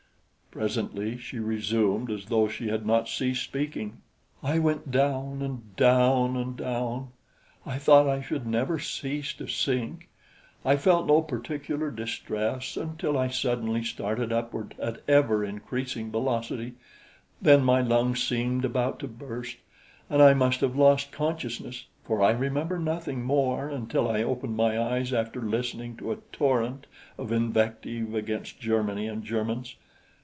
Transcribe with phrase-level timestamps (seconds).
[0.51, 4.01] Presently she resumed as though she had not ceased speaking.
[4.43, 7.11] "I went down and down and down.
[7.65, 10.09] I thought I should never cease to sink.
[10.65, 16.73] I felt no particular distress until I suddenly started upward at ever increasing velocity;
[17.41, 19.55] then my lungs seemed about to burst,
[20.09, 24.77] and I must have lost consciousness, for I remember nothing more until I opened my
[24.77, 26.87] eyes after listening to a torrent
[27.17, 29.77] of invective against Germany and Germans.